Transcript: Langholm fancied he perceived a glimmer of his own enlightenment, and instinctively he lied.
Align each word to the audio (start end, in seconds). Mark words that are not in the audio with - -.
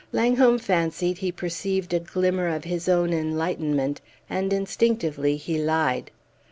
Langholm 0.11 0.57
fancied 0.57 1.19
he 1.19 1.31
perceived 1.31 1.93
a 1.93 1.99
glimmer 1.99 2.47
of 2.47 2.63
his 2.63 2.89
own 2.89 3.13
enlightenment, 3.13 4.01
and 4.27 4.51
instinctively 4.51 5.37
he 5.37 5.59
lied. 5.59 6.09